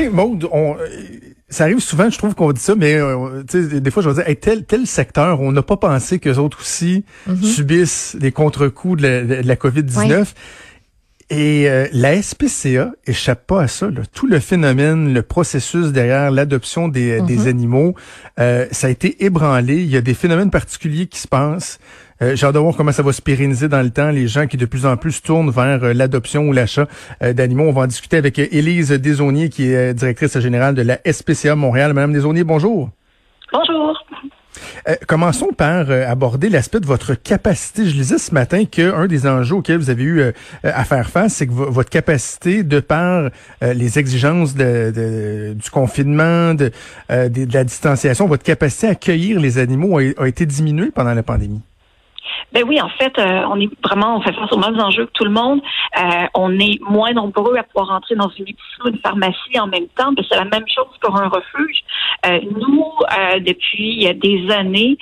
sais, 0.00 0.08
Maud, 0.08 0.48
on, 0.52 0.76
ça 1.48 1.64
arrive 1.64 1.78
souvent, 1.80 2.10
je 2.10 2.18
trouve 2.18 2.34
qu'on 2.34 2.52
dit 2.52 2.60
ça, 2.60 2.74
mais 2.74 2.94
euh, 2.94 3.42
des 3.44 3.90
fois, 3.90 4.02
je 4.02 4.10
vais 4.10 4.24
dire, 4.24 4.40
tel, 4.40 4.64
tel 4.64 4.86
secteur, 4.86 5.40
on 5.40 5.52
n'a 5.52 5.62
pas 5.62 5.76
pensé 5.76 6.18
qu'eux 6.18 6.38
autres 6.38 6.60
aussi 6.60 7.04
mm-hmm. 7.28 7.42
subissent 7.44 8.16
des 8.18 8.32
contre-coups 8.32 9.00
de 9.00 9.42
la, 9.44 9.56
COVID-19. 9.56 10.26
Et 11.28 11.68
euh, 11.68 11.86
la 11.92 12.20
SPCA 12.20 12.92
échappe 13.06 13.46
pas 13.46 13.62
à 13.62 13.68
ça. 13.68 13.88
Tout 14.12 14.26
le 14.26 14.38
phénomène, 14.38 15.12
le 15.12 15.22
processus 15.22 15.88
derrière 15.88 16.30
l'adoption 16.30 16.88
des, 16.88 17.20
des, 17.22 17.38
mm-hmm. 17.38 17.48
animaux, 17.48 17.94
euh, 18.38 18.66
ça 18.70 18.88
a 18.88 18.90
été 18.90 19.24
ébranlé. 19.24 19.76
Il 19.76 19.90
y 19.90 19.96
a 19.96 20.02
des 20.02 20.14
phénomènes 20.14 20.50
particuliers 20.50 21.06
qui 21.06 21.18
se 21.18 21.28
passent. 21.28 21.78
Euh, 22.22 22.34
J'ai 22.34 22.46
hâte 22.46 22.54
de 22.54 22.58
voir 22.58 22.74
comment 22.76 22.92
ça 22.92 23.02
va 23.02 23.12
se 23.12 23.20
pérenniser 23.20 23.68
dans 23.68 23.82
le 23.82 23.90
temps. 23.90 24.10
Les 24.10 24.26
gens 24.26 24.46
qui 24.46 24.56
de 24.56 24.66
plus 24.66 24.86
en 24.86 24.96
plus 24.96 25.20
tournent 25.22 25.50
vers 25.50 25.84
euh, 25.84 25.92
l'adoption 25.92 26.48
ou 26.48 26.52
l'achat 26.52 26.86
euh, 27.22 27.32
d'animaux. 27.32 27.64
On 27.64 27.72
va 27.72 27.82
en 27.82 27.86
discuter 27.86 28.16
avec 28.16 28.38
Élise 28.38 28.90
Desaunier, 28.90 29.50
qui 29.50 29.70
est 29.70 29.92
directrice 29.94 30.38
générale 30.38 30.74
de 30.74 30.82
la 30.82 30.98
SPCA 31.10 31.54
Montréal. 31.56 31.92
Madame 31.92 32.12
Desaunier, 32.12 32.44
bonjour. 32.44 32.90
Bonjour. 33.52 34.02
commençons 35.06 35.50
par 35.56 35.90
aborder 35.90 36.48
l'aspect 36.48 36.80
de 36.80 36.86
votre 36.86 37.14
capacité. 37.14 37.86
Je 37.86 37.94
lisais 37.94 38.18
ce 38.18 38.32
matin 38.32 38.64
qu'un 38.64 39.06
des 39.06 39.26
enjeux 39.26 39.56
auxquels 39.56 39.76
vous 39.76 39.90
avez 39.90 40.02
eu 40.02 40.22
à 40.64 40.84
faire 40.84 41.10
face, 41.10 41.34
c'est 41.34 41.46
que 41.46 41.52
votre 41.52 41.90
capacité, 41.90 42.64
de 42.64 42.80
par 42.80 43.30
les 43.62 43.98
exigences 43.98 44.54
de, 44.54 45.54
du 45.54 45.70
confinement, 45.70 46.54
de, 46.54 46.72
de, 47.08 47.52
la 47.52 47.64
distanciation, 47.64 48.26
votre 48.26 48.42
capacité 48.42 48.88
à 48.88 48.90
accueillir 48.90 49.38
les 49.38 49.58
animaux 49.58 49.98
a 49.98 50.26
été 50.26 50.44
diminuée 50.44 50.90
pendant 50.90 51.14
la 51.14 51.22
pandémie. 51.22 51.62
Ben 52.52 52.64
oui, 52.66 52.80
en 52.80 52.88
fait, 52.88 53.18
euh, 53.18 53.42
on 53.50 53.60
est 53.60 53.68
vraiment, 53.82 54.16
on 54.16 54.20
fait 54.20 54.32
face 54.32 54.50
aux 54.52 54.58
mêmes 54.58 54.80
enjeux 54.80 55.06
que 55.06 55.12
tout 55.12 55.24
le 55.24 55.30
monde. 55.30 55.60
Euh, 55.98 56.26
on 56.34 56.58
est 56.58 56.80
moins 56.80 57.12
nombreux 57.12 57.56
à 57.56 57.64
pouvoir 57.64 57.90
entrer 57.90 58.14
dans 58.14 58.30
une 58.30 58.44
épicerie 58.44 58.82
ou 58.84 58.88
une 58.88 58.98
pharmacie 58.98 59.58
en 59.58 59.66
même 59.66 59.88
temps. 59.88 60.12
C'est 60.28 60.36
la 60.36 60.44
même 60.44 60.64
chose 60.68 60.86
pour 61.00 61.16
un 61.20 61.28
refuge. 61.28 61.80
Euh, 62.26 62.40
nous, 62.42 62.92
depuis 63.40 64.08
des 64.14 64.50
années, 64.50 64.96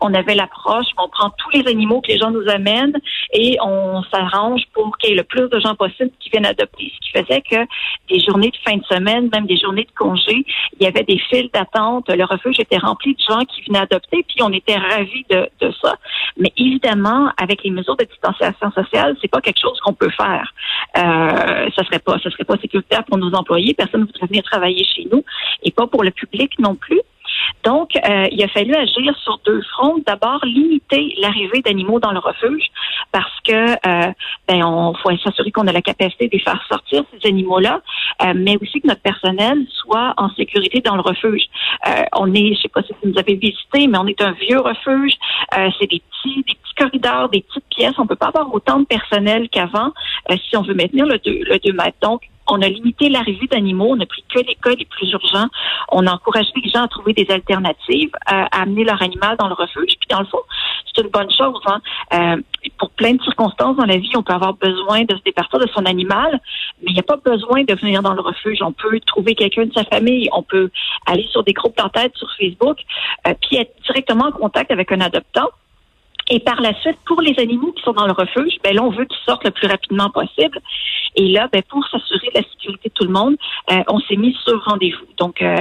on 0.00 0.14
avait 0.14 0.34
l'approche, 0.34 0.86
on 0.98 1.08
prend 1.08 1.30
tous 1.30 1.50
les 1.50 1.68
animaux 1.68 2.00
que 2.00 2.08
les 2.08 2.18
gens 2.18 2.30
nous 2.30 2.48
amènent 2.48 2.96
et 3.32 3.56
on 3.62 4.02
s'arrange 4.04 4.62
pour 4.72 4.96
qu'il 4.98 5.10
y 5.10 5.12
ait 5.14 5.16
le 5.16 5.24
plus 5.24 5.48
de 5.48 5.58
gens 5.60 5.74
possible 5.74 6.10
qui 6.20 6.30
viennent 6.30 6.46
adopter. 6.46 6.92
Faisait 7.16 7.42
que 7.42 7.66
des 8.08 8.20
journées 8.20 8.50
de 8.50 8.56
fin 8.68 8.76
de 8.76 8.84
semaine, 8.84 9.28
même 9.32 9.46
des 9.46 9.58
journées 9.58 9.84
de 9.84 9.94
congé, 9.96 10.44
il 10.78 10.84
y 10.84 10.86
avait 10.86 11.04
des 11.04 11.18
files 11.30 11.50
d'attente. 11.52 12.08
Le 12.08 12.24
refuge 12.24 12.60
était 12.60 12.78
rempli 12.78 13.14
de 13.14 13.20
gens 13.20 13.44
qui 13.44 13.62
venaient 13.62 13.80
adopter, 13.80 14.24
puis 14.28 14.42
on 14.42 14.52
était 14.52 14.76
ravis 14.76 15.24
de, 15.30 15.48
ça. 15.82 15.96
Mais 16.36 16.52
évidemment, 16.56 17.30
avec 17.40 17.62
les 17.64 17.70
mesures 17.70 17.96
de 17.96 18.04
distanciation 18.04 18.70
sociale, 18.72 19.16
c'est 19.20 19.30
pas 19.30 19.40
quelque 19.40 19.60
chose 19.60 19.78
qu'on 19.80 19.94
peut 19.94 20.10
faire. 20.10 20.52
Euh, 20.96 21.68
ça 21.74 21.84
serait 21.84 21.98
pas, 21.98 22.18
ça 22.18 22.30
serait 22.30 22.44
pas 22.44 22.56
sécuritaire 22.58 23.04
pour 23.04 23.18
nos 23.18 23.32
employés. 23.34 23.74
Personne 23.74 24.02
ne 24.02 24.06
voudrait 24.06 24.26
venir 24.26 24.42
travailler 24.42 24.84
chez 24.84 25.06
nous 25.10 25.24
et 25.62 25.70
pas 25.70 25.86
pour 25.86 26.04
le 26.04 26.10
public 26.10 26.58
non 26.58 26.74
plus. 26.74 27.00
Donc, 27.66 27.96
euh, 27.96 28.28
il 28.30 28.40
a 28.44 28.48
fallu 28.48 28.72
agir 28.76 29.12
sur 29.24 29.40
deux 29.44 29.60
fronts. 29.72 29.98
D'abord, 30.06 30.38
limiter 30.44 31.16
l'arrivée 31.18 31.62
d'animaux 31.62 31.98
dans 31.98 32.12
le 32.12 32.20
refuge 32.20 32.62
parce 33.10 33.40
que 33.44 33.72
euh, 33.72 34.12
ben, 34.46 34.62
on 34.64 34.94
faut 34.94 35.10
s'assurer 35.16 35.50
qu'on 35.50 35.66
a 35.66 35.72
la 35.72 35.82
capacité 35.82 36.28
de 36.28 36.38
faire 36.38 36.64
sortir 36.70 37.02
ces 37.10 37.28
animaux-là, 37.28 37.80
euh, 38.22 38.34
mais 38.36 38.56
aussi 38.62 38.80
que 38.80 38.86
notre 38.86 39.02
personnel 39.02 39.66
soit 39.82 40.14
en 40.16 40.30
sécurité 40.34 40.80
dans 40.80 40.94
le 40.94 41.00
refuge. 41.00 41.42
Euh, 41.88 42.04
on 42.14 42.32
est, 42.34 42.54
je 42.54 42.62
sais 42.62 42.68
pas 42.68 42.82
si 42.82 42.92
vous 43.02 43.10
nous 43.10 43.18
avez 43.18 43.34
visité, 43.34 43.88
mais 43.88 43.98
on 43.98 44.06
est 44.06 44.22
un 44.22 44.32
vieux 44.32 44.60
refuge. 44.60 45.14
c'est 45.52 45.90
des 45.90 46.00
petits, 46.00 46.44
des 46.46 46.54
petits 46.54 46.74
corridors, 46.76 47.28
des 47.30 47.40
petites 47.40 47.68
pièces. 47.68 47.94
On 47.98 48.06
peut 48.06 48.14
pas 48.14 48.28
avoir 48.28 48.54
autant 48.54 48.78
de 48.78 48.84
personnel 48.84 49.48
qu'avant 49.48 49.90
si 50.30 50.56
on 50.56 50.62
veut 50.62 50.74
maintenir 50.74 51.06
le 51.06 51.18
2 51.18 51.32
le 51.50 51.58
deux 51.58 51.72
mètres. 51.72 51.98
Donc, 52.00 52.28
on 52.48 52.62
a 52.62 52.68
limité 52.68 53.08
l'arrivée 53.08 53.46
d'animaux, 53.46 53.94
on 53.96 54.00
a 54.00 54.06
pris 54.06 54.24
que 54.28 54.38
les 54.38 54.54
cas 54.54 54.70
les 54.70 54.84
plus 54.84 55.10
urgents. 55.10 55.48
On 55.90 56.06
a 56.06 56.12
encouragé 56.12 56.50
les 56.62 56.70
gens 56.70 56.84
à 56.84 56.88
trouver 56.88 57.12
des 57.12 57.26
alternatives, 57.30 58.10
à, 58.26 58.44
amener 58.60 58.84
leur 58.84 59.02
animal 59.02 59.36
dans 59.36 59.48
le 59.48 59.54
refuge. 59.54 59.96
Puis 59.98 60.08
dans 60.08 60.20
le 60.20 60.26
fond, 60.26 60.40
c'est 60.86 61.02
une 61.02 61.10
bonne 61.10 61.30
chose. 61.30 61.60
Hein. 61.66 61.80
Euh, 62.14 62.36
pour 62.78 62.90
plein 62.90 63.14
de 63.14 63.22
circonstances 63.22 63.76
dans 63.76 63.84
la 63.84 63.96
vie, 63.96 64.10
on 64.16 64.22
peut 64.22 64.32
avoir 64.32 64.54
besoin 64.54 65.02
de 65.04 65.16
se 65.16 65.22
départir 65.22 65.58
de 65.58 65.68
son 65.68 65.84
animal, 65.84 66.40
mais 66.82 66.90
il 66.90 66.94
n'y 66.94 67.00
a 67.00 67.04
pas 67.04 67.16
besoin 67.16 67.64
de 67.64 67.74
venir 67.74 68.02
dans 68.02 68.14
le 68.14 68.20
refuge. 68.20 68.58
On 68.62 68.72
peut 68.72 69.00
trouver 69.06 69.34
quelqu'un 69.34 69.66
de 69.66 69.72
sa 69.72 69.84
famille, 69.84 70.28
on 70.32 70.42
peut 70.42 70.70
aller 71.06 71.26
sur 71.30 71.42
des 71.42 71.52
groupes 71.52 71.76
d'entête 71.76 72.12
sur 72.16 72.28
Facebook, 72.38 72.78
euh, 73.26 73.34
puis 73.40 73.56
être 73.56 73.74
directement 73.84 74.26
en 74.26 74.32
contact 74.32 74.70
avec 74.70 74.92
un 74.92 75.00
adoptant. 75.00 75.50
Et 76.28 76.40
par 76.40 76.60
la 76.60 76.74
suite, 76.80 76.98
pour 77.06 77.20
les 77.20 77.38
animaux 77.38 77.72
qui 77.72 77.82
sont 77.84 77.92
dans 77.92 78.06
le 78.06 78.12
refuge, 78.12 78.54
ben 78.64 78.74
là, 78.74 78.82
on 78.82 78.90
veut 78.90 79.04
qu'ils 79.04 79.24
sortent 79.24 79.44
le 79.44 79.52
plus 79.52 79.68
rapidement 79.68 80.10
possible. 80.10 80.60
Et 81.16 81.28
là, 81.28 81.48
ben, 81.50 81.62
pour 81.68 81.86
s'assurer 81.88 82.28
de 82.34 82.40
la 82.40 82.42
sécurité 82.42 82.90
de 82.90 82.94
tout 82.94 83.04
le 83.04 83.12
monde, 83.12 83.36
euh, 83.72 83.82
on 83.88 83.98
s'est 84.00 84.16
mis 84.16 84.36
sur 84.44 84.62
rendez-vous. 84.64 85.06
Donc, 85.18 85.40
euh, 85.40 85.56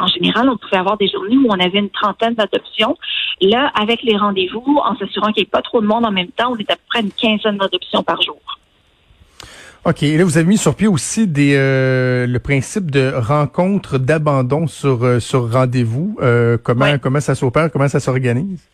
en 0.00 0.06
général, 0.06 0.48
on 0.48 0.56
pouvait 0.56 0.76
avoir 0.76 0.96
des 0.96 1.08
journées 1.08 1.36
où 1.36 1.46
on 1.48 1.58
avait 1.58 1.80
une 1.80 1.90
trentaine 1.90 2.34
d'adoptions. 2.34 2.96
Là, 3.40 3.72
avec 3.74 4.02
les 4.02 4.16
rendez-vous, 4.16 4.80
en 4.84 4.96
s'assurant 4.96 5.32
qu'il 5.32 5.42
n'y 5.42 5.48
ait 5.48 5.50
pas 5.50 5.62
trop 5.62 5.80
de 5.80 5.86
monde 5.86 6.06
en 6.06 6.12
même 6.12 6.30
temps, 6.30 6.52
on 6.52 6.56
est 6.56 6.70
à 6.70 6.76
peu 6.76 6.82
près 6.88 7.00
une 7.00 7.10
quinzaine 7.10 7.58
d'adoptions 7.58 8.02
par 8.04 8.22
jour. 8.22 8.40
OK. 9.84 10.02
Et 10.02 10.16
là, 10.16 10.24
vous 10.24 10.36
avez 10.36 10.46
mis 10.46 10.58
sur 10.58 10.76
pied 10.76 10.86
aussi 10.86 11.26
des, 11.26 11.54
euh, 11.56 12.26
le 12.26 12.38
principe 12.38 12.90
de 12.90 13.12
rencontre 13.16 13.98
d'abandon 13.98 14.66
sur, 14.66 15.20
sur 15.20 15.50
rendez-vous. 15.50 16.18
comment, 16.62 16.98
comment 16.98 17.20
ça 17.20 17.34
s'opère? 17.34 17.70
Comment 17.72 17.88
ça 17.88 17.98
s'organise? 17.98 18.68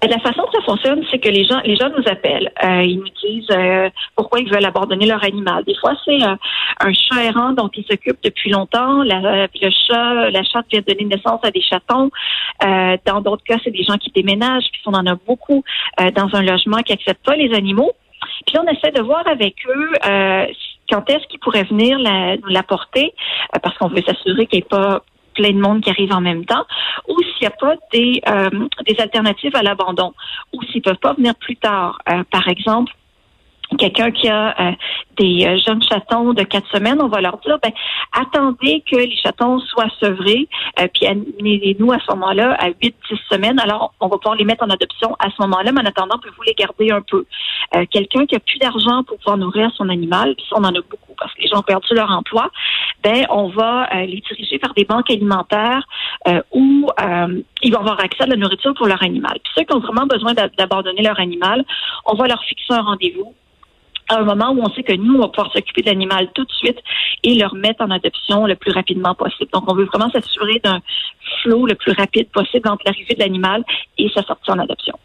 Ben, 0.00 0.10
la 0.10 0.18
façon 0.20 0.42
que 0.42 0.52
ça 0.52 0.62
fonctionne, 0.64 1.04
c'est 1.10 1.18
que 1.18 1.28
les 1.28 1.44
gens, 1.44 1.60
les 1.64 1.74
gens 1.74 1.88
nous 1.88 2.04
appellent. 2.06 2.52
Euh, 2.62 2.82
ils 2.82 2.98
nous 2.98 3.08
disent 3.20 3.50
euh, 3.50 3.90
pourquoi 4.14 4.38
ils 4.38 4.48
veulent 4.48 4.64
abandonner 4.64 5.06
leur 5.06 5.24
animal. 5.24 5.64
Des 5.64 5.74
fois, 5.74 5.94
c'est 6.04 6.22
euh, 6.22 6.36
un 6.80 6.92
chat 6.92 7.24
errant 7.24 7.52
dont 7.52 7.68
ils 7.74 7.84
s'occupent 7.84 8.22
depuis 8.22 8.50
longtemps. 8.50 9.02
le 9.02 9.70
chat, 9.88 10.30
la 10.30 10.42
chatte 10.44 10.66
vient 10.70 10.80
de 10.80 10.92
donner 10.92 11.04
naissance 11.04 11.40
à 11.42 11.50
des 11.50 11.62
chatons. 11.62 12.10
dans 12.60 13.20
d'autres 13.20 13.42
cas, 13.44 13.56
c'est 13.64 13.70
des 13.70 13.82
gens 13.82 13.96
qui 13.96 14.10
déménagent, 14.10 14.70
puis 14.72 14.82
on 14.86 14.94
en 14.94 15.06
a 15.06 15.14
beaucoup 15.14 15.64
dans 16.14 16.28
un 16.32 16.42
logement 16.42 16.78
qui 16.78 16.92
accepte 16.92 17.24
pas 17.24 17.34
les 17.34 17.52
animaux. 17.54 17.92
Puis 18.46 18.56
on 18.58 18.66
essaie 18.68 18.92
de 18.92 19.02
voir 19.02 19.26
avec 19.26 19.54
eux 19.66 19.92
quand 20.90 21.10
est-ce 21.10 21.26
qu'ils 21.28 21.40
pourraient 21.40 21.64
venir 21.64 21.98
nous 21.98 22.48
l'apporter, 22.48 23.12
parce 23.62 23.76
qu'on 23.78 23.88
veut 23.88 24.02
s'assurer 24.02 24.46
qu'il 24.46 24.58
n'y 24.60 24.64
ait 24.64 24.68
pas 24.68 25.02
plein 25.38 25.52
de 25.52 25.60
monde 25.60 25.80
qui 25.82 25.90
arrive 25.90 26.12
en 26.12 26.20
même 26.20 26.44
temps, 26.44 26.66
ou 27.06 27.16
s'il 27.22 27.42
n'y 27.42 27.46
a 27.46 27.50
pas 27.50 27.74
des, 27.92 28.20
euh, 28.28 28.50
des 28.86 29.00
alternatives 29.00 29.54
à 29.54 29.62
l'abandon, 29.62 30.12
ou 30.52 30.62
s'ils 30.64 30.82
peuvent 30.82 30.96
pas 30.96 31.14
venir 31.14 31.34
plus 31.36 31.56
tard. 31.56 31.98
Euh, 32.10 32.24
par 32.30 32.48
exemple, 32.48 32.92
quelqu'un 33.78 34.10
qui 34.10 34.28
a 34.28 34.48
euh, 34.60 34.72
des 35.16 35.56
jeunes 35.64 35.82
chatons 35.82 36.32
de 36.32 36.42
quatre 36.42 36.68
semaines, 36.70 37.00
on 37.00 37.06
va 37.06 37.20
leur 37.20 37.38
dire, 37.38 37.58
ben, 37.62 37.70
attendez 38.12 38.82
que 38.90 38.96
les 38.96 39.16
chatons 39.22 39.60
soient 39.60 39.90
sevrés, 40.00 40.48
puis 40.94 41.06
amenez-nous 41.06 41.92
à 41.92 41.98
ce 42.00 42.12
moment-là 42.14 42.56
à 42.58 42.68
huit, 42.68 42.96
dix 43.08 43.20
semaines. 43.30 43.60
Alors, 43.60 43.94
on 44.00 44.08
va 44.08 44.16
pouvoir 44.16 44.34
les 44.34 44.44
mettre 44.44 44.64
en 44.64 44.70
adoption 44.70 45.14
à 45.20 45.30
ce 45.30 45.36
moment-là, 45.42 45.70
mais 45.70 45.82
en 45.82 45.86
attendant, 45.86 46.18
pouvez-vous 46.18 46.42
les 46.42 46.54
garder 46.54 46.90
un 46.90 47.02
peu? 47.02 47.24
quelqu'un 47.90 48.24
qui 48.24 48.34
a 48.34 48.40
plus 48.40 48.58
d'argent 48.58 49.04
pour 49.04 49.18
pouvoir 49.18 49.36
nourrir 49.36 49.70
son 49.76 49.90
animal, 49.90 50.34
puis 50.34 50.46
on 50.52 50.64
en 50.64 50.74
a 50.74 50.80
beaucoup 50.80 51.07
parce 51.18 51.32
que 51.34 51.42
les 51.42 51.48
gens 51.48 51.58
ont 51.58 51.62
perdu 51.62 51.94
leur 51.94 52.10
emploi, 52.10 52.50
ben, 53.02 53.26
on 53.30 53.48
va 53.48 53.88
les 54.04 54.22
diriger 54.28 54.58
vers 54.58 54.74
des 54.74 54.84
banques 54.84 55.10
alimentaires 55.10 55.86
où 56.52 56.88
ils 57.62 57.72
vont 57.72 57.80
avoir 57.80 58.00
accès 58.00 58.24
à 58.24 58.26
la 58.26 58.36
nourriture 58.36 58.74
pour 58.74 58.86
leur 58.86 59.02
animal. 59.02 59.38
Puis 59.42 59.52
ceux 59.56 59.64
qui 59.64 59.74
ont 59.74 59.80
vraiment 59.80 60.06
besoin 60.06 60.34
d'abandonner 60.34 61.02
leur 61.02 61.18
animal, 61.20 61.64
on 62.06 62.14
va 62.14 62.26
leur 62.26 62.42
fixer 62.44 62.72
un 62.72 62.82
rendez-vous 62.82 63.34
à 64.10 64.20
un 64.20 64.24
moment 64.24 64.52
où 64.52 64.62
on 64.62 64.72
sait 64.72 64.82
que 64.82 64.94
nous, 64.94 65.16
on 65.16 65.20
va 65.20 65.28
pouvoir 65.28 65.52
s'occuper 65.52 65.82
de 65.82 65.88
l'animal 65.88 66.30
tout 66.34 66.44
de 66.44 66.52
suite 66.52 66.78
et 67.22 67.34
le 67.34 67.46
remettre 67.46 67.82
en 67.84 67.90
adoption 67.90 68.46
le 68.46 68.56
plus 68.56 68.72
rapidement 68.72 69.14
possible. 69.14 69.50
Donc, 69.52 69.70
on 69.70 69.74
veut 69.74 69.84
vraiment 69.84 70.10
s'assurer 70.10 70.60
d'un 70.64 70.80
flot 71.42 71.66
le 71.66 71.74
plus 71.74 71.92
rapide 71.92 72.30
possible 72.30 72.68
entre 72.70 72.84
l'arrivée 72.86 73.14
de 73.14 73.20
l'animal 73.20 73.64
et 73.98 74.08
sa 74.14 74.22
sortie 74.22 74.50
en 74.50 74.58
adoption. 74.58 74.98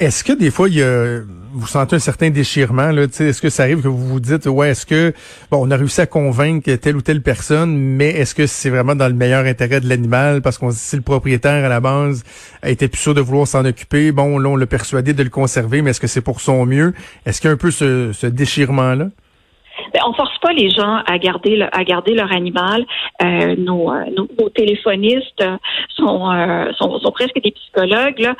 Est-ce 0.00 0.24
que 0.24 0.32
des 0.32 0.50
fois, 0.50 0.68
vous 1.52 1.66
sentez 1.66 1.96
un 1.96 2.00
certain 2.00 2.30
déchirement? 2.30 2.90
Là, 2.90 3.02
est-ce 3.02 3.40
que 3.40 3.48
ça 3.48 3.62
arrive 3.62 3.80
que 3.80 3.88
vous 3.88 4.08
vous 4.08 4.20
dites, 4.20 4.46
ouais, 4.46 4.70
est-ce 4.70 4.84
que, 4.84 5.12
bon, 5.50 5.66
on 5.66 5.70
a 5.70 5.76
réussi 5.76 6.00
à 6.00 6.06
convaincre 6.06 6.72
telle 6.74 6.96
ou 6.96 7.02
telle 7.02 7.22
personne, 7.22 7.76
mais 7.76 8.10
est-ce 8.10 8.34
que 8.34 8.46
c'est 8.46 8.70
vraiment 8.70 8.96
dans 8.96 9.06
le 9.06 9.14
meilleur 9.14 9.44
intérêt 9.46 9.80
de 9.80 9.88
l'animal? 9.88 10.42
Parce 10.42 10.58
qu'on 10.58 10.72
si 10.72 10.96
le 10.96 11.02
propriétaire, 11.02 11.64
à 11.64 11.68
la 11.68 11.80
base, 11.80 12.24
était 12.64 12.88
plus 12.88 13.00
sûr 13.00 13.14
de 13.14 13.20
vouloir 13.20 13.46
s'en 13.46 13.64
occuper, 13.64 14.10
bon, 14.10 14.38
là, 14.38 14.48
on 14.48 14.56
l'a 14.56 14.66
persuadé 14.66 15.12
de 15.12 15.22
le 15.22 15.30
conserver, 15.30 15.80
mais 15.80 15.90
est-ce 15.90 16.00
que 16.00 16.08
c'est 16.08 16.20
pour 16.20 16.40
son 16.40 16.66
mieux? 16.66 16.92
Est-ce 17.24 17.40
qu'il 17.40 17.48
y 17.48 17.50
a 17.50 17.54
un 17.54 17.56
peu 17.56 17.70
ce, 17.70 18.10
ce 18.12 18.26
déchirement-là? 18.26 19.10
Ben, 19.92 20.00
on 20.06 20.12
force 20.12 20.36
pas 20.38 20.52
les 20.52 20.70
gens 20.70 21.02
à 21.06 21.18
garder 21.18 21.56
leur 21.56 22.32
animal. 22.32 22.86
Euh, 23.22 23.54
nos, 23.56 23.92
euh, 23.92 24.04
nos, 24.16 24.48
téléphonistes 24.50 25.42
euh, 25.42 25.56
sont, 25.96 27.12
presque 27.12 27.40
des 27.40 27.52
psychologues. 27.52 28.32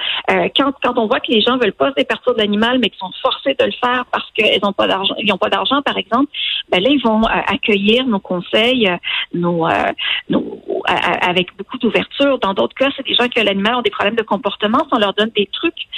Quand 0.56 0.98
on 0.98 1.06
voit 1.06 1.20
que 1.20 1.30
les 1.30 1.40
gens 1.40 1.58
veulent 1.58 1.72
pas 1.72 1.90
se 1.90 1.94
départir 1.94 2.34
de 2.34 2.38
l'animal, 2.38 2.78
mais 2.78 2.90
qu'ils 2.90 2.98
sont 2.98 3.12
forcés 3.22 3.54
de 3.58 3.64
le 3.64 3.72
faire 3.72 4.04
parce 4.10 4.28
qu'ils 4.32 4.60
n'ont 4.62 4.72
pas 4.72 4.86
d'argent, 4.86 5.14
ils 5.18 5.32
ont 5.32 5.38
pas 5.38 5.48
d'argent, 5.48 5.82
par 5.82 5.96
exemple, 5.96 6.30
ben 6.70 6.82
là 6.82 6.90
ils 6.90 7.02
vont 7.02 7.22
accueillir 7.24 8.06
nos 8.06 8.18
conseils, 8.18 8.90
nos, 9.32 9.66
avec 10.86 11.56
beaucoup 11.56 11.78
d'ouverture. 11.78 12.38
Dans 12.38 12.54
d'autres 12.54 12.74
cas, 12.74 12.90
c'est 12.96 13.06
des 13.06 13.14
gens 13.14 13.28
qui 13.28 13.42
l'animal 13.42 13.76
ont 13.76 13.82
des 13.82 13.90
problèmes 13.90 14.16
de 14.16 14.22
comportement. 14.22 14.78
Si 14.78 14.88
on 14.92 14.98
leur 14.98 15.14
donne 15.14 15.30
des 15.36 15.48
trucs 15.52 15.88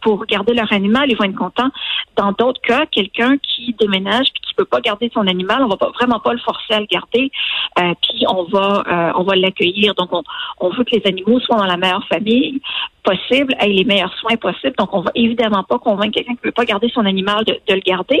pour 0.00 0.26
garder 0.26 0.54
leur 0.54 0.72
animal, 0.72 1.10
ils 1.10 1.16
vont 1.16 1.24
être 1.24 1.34
contents. 1.34 1.70
Dans 2.16 2.32
d'autres 2.32 2.60
cas, 2.60 2.86
quelqu'un 2.86 3.36
qui 3.38 3.74
déménage 3.78 4.26
puis 4.32 4.42
qui 4.42 4.54
peut 4.54 4.64
pas 4.72 4.80
garder 4.80 5.10
son 5.12 5.26
animal, 5.26 5.62
on 5.62 5.68
va 5.68 5.76
vraiment 6.00 6.18
pas 6.18 6.32
le 6.32 6.38
forcer 6.40 6.74
à 6.74 6.80
le 6.80 6.86
garder. 6.86 7.30
puis 7.76 8.24
on 8.28 8.44
va 8.44 9.12
on 9.16 9.22
va 9.22 9.36
l'accueillir. 9.36 9.94
Donc 9.94 10.08
on, 10.12 10.22
on 10.58 10.70
veut 10.70 10.84
que 10.84 10.96
les 10.96 11.06
animaux 11.06 11.38
soient 11.40 11.58
dans 11.58 11.72
la 11.74 11.76
meilleure 11.76 12.06
famille 12.08 12.60
possible, 13.02 13.54
aient 13.60 13.68
les 13.68 13.84
meilleurs 13.84 14.14
soins 14.14 14.36
possibles. 14.36 14.74
Donc, 14.78 14.92
on 14.92 15.00
va 15.00 15.10
évidemment 15.14 15.64
pas 15.64 15.78
convaincre 15.78 16.14
quelqu'un 16.14 16.34
qui 16.34 16.40
ne 16.42 16.48
veut 16.48 16.52
pas 16.52 16.64
garder 16.64 16.88
son 16.94 17.04
animal 17.04 17.44
de, 17.44 17.58
le 17.68 17.80
garder. 17.80 18.20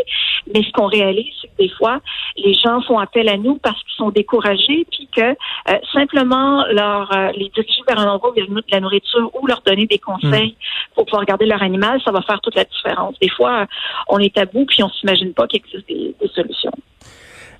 Mais 0.52 0.62
ce 0.62 0.72
qu'on 0.72 0.86
réalise, 0.86 1.32
c'est 1.40 1.48
que 1.48 1.56
des 1.58 1.68
fois, 1.68 2.00
les 2.36 2.54
gens 2.54 2.80
font 2.82 2.98
appel 2.98 3.28
à 3.28 3.36
nous 3.36 3.58
parce 3.58 3.80
qu'ils 3.82 3.96
sont 3.96 4.10
découragés, 4.10 4.86
puis 4.90 5.08
que 5.14 5.20
euh, 5.22 5.78
simplement 5.92 6.64
leur 6.66 7.14
euh, 7.16 7.30
les 7.36 7.50
diriger 7.50 7.82
vers 7.86 7.98
un 7.98 8.08
endroit 8.08 8.30
où 8.30 8.34
il 8.36 8.40
y 8.40 8.42
a 8.42 8.46
de 8.46 8.62
la 8.70 8.80
nourriture 8.80 9.30
ou 9.40 9.46
leur 9.46 9.62
donner 9.62 9.86
des 9.86 9.98
conseils 9.98 10.50
hmm. 10.50 10.94
pour 10.94 11.06
pouvoir 11.06 11.24
garder 11.24 11.46
leur 11.46 11.62
animal, 11.62 12.00
ça 12.04 12.10
va 12.10 12.22
faire 12.22 12.40
toute 12.40 12.56
la 12.56 12.64
différence. 12.64 13.14
Des 13.20 13.30
fois, 13.30 13.66
on 14.08 14.18
est 14.18 14.36
à 14.38 14.46
bout, 14.46 14.66
puis 14.66 14.82
on 14.82 14.90
s'imagine 14.90 15.32
pas 15.32 15.46
qu'il 15.46 15.60
existe 15.60 15.88
des 15.88 16.28
solutions. 16.34 16.72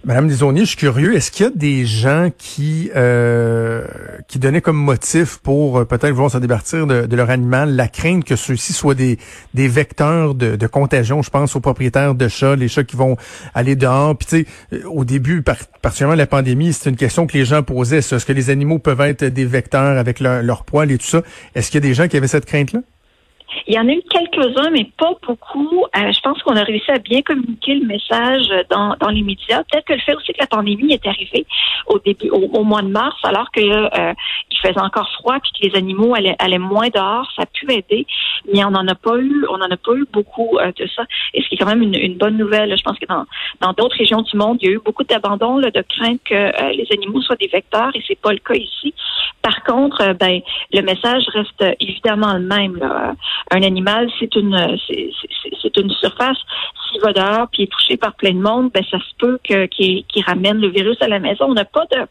Madame 0.04 0.26
Desauniers, 0.26 0.62
je 0.62 0.70
suis 0.70 0.76
curieux, 0.76 1.14
est-ce 1.14 1.30
qu'il 1.30 1.46
y 1.46 1.48
a 1.48 1.52
des 1.54 1.86
gens 1.86 2.30
qui 2.36 2.90
euh, 2.96 3.86
qui 4.26 4.40
donnaient 4.40 4.60
comme 4.60 4.76
motif 4.76 5.38
pour 5.38 5.78
euh, 5.78 5.84
peut-être 5.84 6.10
vouloir 6.10 6.32
se 6.32 6.38
départir 6.38 6.88
de, 6.88 7.14
leur 7.14 7.30
animal 7.30 7.76
la 7.76 7.86
crainte 7.86 8.24
que 8.24 8.34
ceux-ci 8.34 8.72
soient 8.72 8.96
des, 8.96 9.16
vecteurs 9.54 10.34
de, 10.34 10.56
de, 10.56 10.66
contagion? 10.66 11.22
Je 11.22 11.30
pense 11.30 11.54
aux 11.54 11.60
propriétaires 11.60 12.16
de 12.16 12.26
chats, 12.26 12.56
les 12.56 12.66
chats 12.66 12.82
qui 12.82 12.96
vont 12.96 13.16
aller 13.54 13.76
dehors. 13.76 14.16
Puis 14.16 14.26
tu 14.26 14.36
sais, 14.38 14.46
euh, 14.72 14.88
au 14.88 15.04
début, 15.04 15.42
particulièrement 15.42 16.16
la 16.16 16.26
pandémie, 16.26 16.72
c'est 16.72 16.90
une 16.90 16.96
question 16.96 17.28
que 17.28 17.38
les 17.38 17.44
gens 17.44 17.62
posaient. 17.62 17.98
Est-ce 17.98 18.26
que 18.26 18.32
les 18.32 18.50
animaux 18.50 18.80
peuvent 18.80 19.02
être 19.02 19.24
des 19.24 19.44
vecteurs 19.44 19.98
avec 19.98 20.18
leur, 20.18 20.42
leur 20.42 20.64
poil 20.64 20.90
et 20.90 20.98
tout 20.98 21.06
ça? 21.06 21.22
Est-ce 21.54 21.70
qu'il 21.70 21.80
y 21.80 21.86
a 21.86 21.88
des 21.88 21.94
gens 21.94 22.08
qui 22.08 22.16
avaient 22.16 22.26
cette 22.26 22.46
crainte-là? 22.46 22.80
Il 23.66 23.74
y 23.74 23.78
en 23.78 23.88
a 23.88 23.92
eu 23.92 24.02
quelques-uns, 24.10 24.70
mais 24.70 24.88
pas 24.96 25.12
beaucoup. 25.26 25.84
Euh, 25.96 26.12
je 26.12 26.20
pense 26.20 26.42
qu'on 26.42 26.56
a 26.56 26.62
réussi 26.62 26.90
à 26.90 26.98
bien 26.98 27.22
communiquer 27.22 27.74
le 27.74 27.86
message 27.86 28.48
dans, 28.70 28.96
dans 29.00 29.08
les 29.08 29.22
médias. 29.22 29.62
Peut-être 29.70 29.84
que 29.84 29.92
le 29.94 30.00
fait 30.00 30.14
aussi 30.14 30.32
que 30.32 30.40
la 30.40 30.46
pandémie 30.46 30.92
est 30.92 31.06
arrivée 31.06 31.46
au 31.86 31.98
début, 31.98 32.30
au, 32.30 32.64
mois 32.64 32.82
de 32.82 32.88
mars, 32.88 33.16
alors 33.24 33.50
que 33.50 33.60
euh, 33.60 34.14
il 34.50 34.58
faisait 34.58 34.80
encore 34.80 35.08
froid 35.14 35.38
puis 35.40 35.52
que 35.52 35.68
les 35.68 35.76
animaux 35.76 36.14
allaient, 36.14 36.36
allaient, 36.38 36.58
moins 36.58 36.88
dehors, 36.88 37.30
ça 37.36 37.42
a 37.42 37.46
pu 37.46 37.70
aider. 37.72 38.06
Mais 38.52 38.64
on 38.64 38.70
n'en 38.70 38.86
a 38.88 38.94
pas 38.94 39.16
eu, 39.18 39.44
on 39.50 39.58
n'en 39.58 39.70
a 39.70 39.76
pas 39.76 39.94
eu 39.94 40.06
beaucoup 40.12 40.58
euh, 40.58 40.72
de 40.72 40.86
ça. 40.94 41.04
Et 41.34 41.42
ce 41.42 41.48
qui 41.48 41.54
est 41.54 41.58
quand 41.58 41.66
même 41.66 41.82
une, 41.82 41.94
une 41.94 42.16
bonne 42.16 42.36
nouvelle. 42.36 42.76
Je 42.76 42.82
pense 42.82 42.98
que 42.98 43.06
dans 43.06 43.26
dans 43.60 43.72
d'autres 43.72 43.96
régions 43.96 44.22
du 44.22 44.36
monde, 44.36 44.58
il 44.60 44.68
y 44.68 44.70
a 44.70 44.74
eu 44.74 44.80
beaucoup 44.84 45.04
d'abandon, 45.04 45.58
de 45.58 45.84
crainte 45.88 46.20
que 46.24 46.34
euh, 46.34 46.72
les 46.72 46.86
animaux 46.92 47.20
soient 47.22 47.36
des 47.36 47.48
vecteurs, 47.48 47.90
et 47.94 48.02
c'est 48.06 48.18
pas 48.18 48.32
le 48.32 48.38
cas 48.38 48.54
ici. 48.54 48.94
Par 49.42 49.62
contre, 49.64 50.14
ben 50.14 50.40
le 50.72 50.82
message 50.82 51.24
reste 51.28 51.64
évidemment 51.80 52.34
le 52.34 52.40
même. 52.40 52.76
Là 52.76 53.14
un 53.50 53.62
animal, 53.62 54.10
c'est 54.18 54.34
une 54.36 54.78
c'est 55.62 55.76
une 55.76 55.90
surface. 55.90 56.38
S'il 56.88 57.00
va 57.00 57.12
dehors 57.12 57.48
puis 57.50 57.64
est 57.64 57.66
touché 57.66 57.96
par 57.96 58.14
plein 58.14 58.32
de 58.32 58.40
monde, 58.40 58.70
ben 58.72 58.84
ça 58.90 58.98
se 58.98 59.14
peut 59.18 59.38
que 59.42 59.66
qu'il 59.66 60.04
ramène 60.26 60.60
le 60.60 60.68
virus 60.68 60.96
à 61.00 61.08
la 61.08 61.18
maison. 61.18 61.46
On 61.48 61.54
n'a 61.54 61.64
pas 61.64 61.84
de 61.92 62.06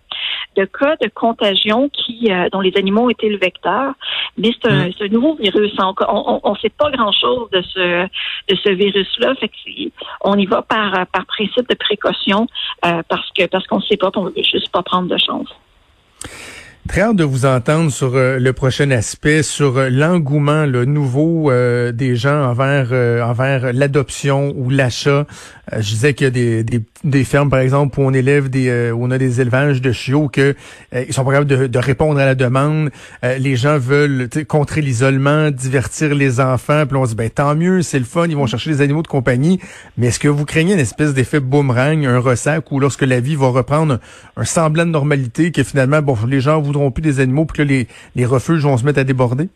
de 0.57 0.65
cas 0.65 0.95
de 1.01 1.09
contagion 1.13 1.89
qui 1.89 2.31
euh, 2.31 2.49
dont 2.51 2.61
les 2.61 2.75
animaux 2.75 3.03
ont 3.03 3.09
été 3.09 3.29
le 3.29 3.37
vecteur, 3.37 3.93
mais 4.37 4.51
c'est 4.61 4.69
un, 4.69 4.87
mm. 4.87 5.11
nouveau 5.11 5.35
virus. 5.35 5.71
On 5.79 6.51
ne 6.51 6.57
sait 6.57 6.69
pas 6.69 6.91
grand 6.91 7.11
chose 7.11 7.49
de 7.51 7.61
ce 7.61 8.03
de 8.49 8.57
ce 8.63 8.69
virus-là. 8.69 9.35
Fait 9.35 9.51
on 10.21 10.37
y 10.37 10.45
va 10.45 10.61
par 10.61 11.07
par 11.07 11.25
principe 11.25 11.69
de 11.69 11.75
précaution 11.75 12.47
euh, 12.85 13.01
parce 13.07 13.29
que 13.31 13.45
parce 13.47 13.65
qu'on 13.67 13.77
ne 13.77 13.83
sait 13.83 13.97
pas, 13.97 14.11
on 14.15 14.25
veut 14.25 14.33
juste 14.37 14.71
pas 14.71 14.83
prendre 14.83 15.07
de 15.07 15.17
chance. 15.17 15.49
Très 16.87 17.01
hâte 17.01 17.15
de 17.15 17.23
vous 17.23 17.45
entendre 17.45 17.91
sur 17.91 18.15
euh, 18.15 18.39
le 18.39 18.53
prochain 18.53 18.89
aspect, 18.89 19.43
sur 19.43 19.77
euh, 19.77 19.89
l'engouement 19.89 20.65
le 20.65 20.85
nouveau 20.85 21.51
euh, 21.51 21.91
des 21.91 22.15
gens 22.15 22.49
envers 22.49 22.91
envers 23.23 23.71
l'adoption 23.71 24.53
ou 24.57 24.69
l'achat. 24.71 25.27
je 25.71 25.87
disais 25.87 26.13
qu'il 26.15 26.25
y 26.25 26.27
a 26.27 26.31
des, 26.31 26.63
des, 26.63 26.81
des, 27.03 27.23
fermes, 27.23 27.51
par 27.51 27.59
exemple, 27.59 27.99
où 27.99 28.03
on 28.03 28.13
élève 28.13 28.49
des 28.49 28.91
où 28.91 29.05
on 29.05 29.11
a 29.11 29.17
des 29.19 29.41
élevages 29.41 29.79
de 29.79 29.91
chiots 29.91 30.27
que 30.27 30.55
ils 30.93 31.13
sont 31.13 31.23
pas 31.23 31.31
capables 31.31 31.49
de, 31.49 31.67
de, 31.67 31.79
répondre 31.79 32.19
à 32.19 32.25
la 32.25 32.35
demande. 32.35 32.89
les 33.23 33.55
gens 33.55 33.77
veulent 33.77 34.27
contrer 34.47 34.81
l'isolement, 34.81 35.51
divertir 35.51 36.15
les 36.15 36.39
enfants. 36.39 36.85
Puis 36.87 36.97
on 36.97 37.05
se 37.05 37.11
dit 37.11 37.15
ben 37.15 37.29
tant 37.29 37.55
mieux, 37.55 37.83
c'est 37.83 37.99
le 37.99 38.05
fun, 38.05 38.25
ils 38.27 38.35
vont 38.35 38.47
chercher 38.47 38.71
des 38.71 38.81
animaux 38.81 39.03
de 39.03 39.07
compagnie. 39.07 39.59
Mais 39.97 40.07
est-ce 40.07 40.19
que 40.19 40.27
vous 40.27 40.45
craignez 40.45 40.73
une 40.73 40.79
espèce 40.79 41.13
d'effet 41.13 41.39
boomerang, 41.39 42.05
un 42.05 42.19
ressac, 42.19 42.71
ou 42.71 42.79
lorsque 42.79 43.03
la 43.03 43.19
vie 43.19 43.35
va 43.35 43.47
reprendre 43.49 43.99
un, 44.35 44.45
semblant 44.45 44.85
de 44.85 44.91
normalité, 44.91 45.51
que 45.51 45.63
finalement, 45.63 46.01
bon, 46.01 46.17
les 46.27 46.41
gens 46.41 46.59
voudront 46.71 46.91
plus 46.91 47.01
des 47.01 47.19
animaux 47.19 47.45
pour 47.45 47.55
que 47.55 47.61
les, 47.61 47.87
les 48.15 48.25
refuges 48.25 48.63
vont 48.63 48.77
se 48.77 48.85
mettre 48.85 48.99
à 48.99 49.03
déborder? 49.03 49.49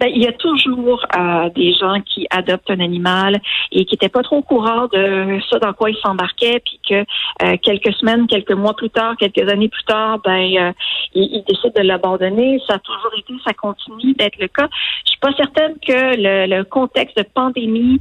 Ben, 0.00 0.10
il 0.14 0.22
y 0.22 0.26
a 0.26 0.32
toujours 0.32 1.04
euh, 1.14 1.50
des 1.50 1.74
gens 1.74 2.00
qui 2.00 2.26
adoptent 2.30 2.70
un 2.70 2.80
animal 2.80 3.38
et 3.70 3.84
qui 3.84 3.92
n'étaient 3.92 4.08
pas 4.08 4.22
trop 4.22 4.38
au 4.38 4.42
courant 4.42 4.86
de 4.90 5.38
ça 5.50 5.58
dans 5.58 5.74
quoi 5.74 5.90
ils 5.90 5.98
s'embarquaient, 5.98 6.58
puis 6.64 6.80
que 6.88 7.04
euh, 7.44 7.58
quelques 7.62 7.92
semaines, 7.96 8.26
quelques 8.26 8.52
mois 8.52 8.74
plus 8.74 8.88
tard, 8.88 9.14
quelques 9.18 9.46
années 9.50 9.68
plus 9.68 9.84
tard, 9.84 10.18
ben 10.24 10.56
euh, 10.56 10.72
ils, 11.14 11.44
décident 11.46 11.74
de 11.76 11.86
l'abandonner. 11.86 12.58
Ça 12.66 12.76
a 12.76 12.78
toujours 12.78 13.10
été, 13.18 13.34
ça 13.44 13.52
continue 13.52 14.14
d'être 14.14 14.38
le 14.38 14.48
cas. 14.48 14.68
Je 15.04 15.10
suis 15.10 15.20
pas 15.20 15.34
certaine 15.36 15.74
que 15.86 16.16
le, 16.16 16.62
contexte 16.62 17.18
de 17.18 17.22
pandémie 17.22 18.00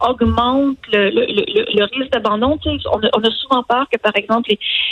augmente 0.00 0.78
le, 0.92 1.10
le, 1.10 1.84
risque 1.96 2.10
d'abandon. 2.10 2.58
On, 2.66 2.78
on, 2.96 3.22
a 3.22 3.30
souvent 3.30 3.62
peur 3.62 3.86
que, 3.92 3.98
par 3.98 4.16
exemple, 4.16 4.50